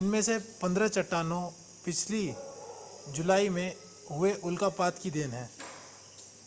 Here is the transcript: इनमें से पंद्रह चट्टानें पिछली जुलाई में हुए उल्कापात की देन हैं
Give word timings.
इनमें 0.01 0.21
से 0.21 0.37
पंद्रह 0.61 0.87
चट्टानें 0.87 1.49
पिछली 1.85 2.23
जुलाई 3.15 3.49
में 3.49 3.75
हुए 4.11 4.33
उल्कापात 4.43 4.99
की 5.03 5.09
देन 5.11 5.31
हैं 5.31 5.49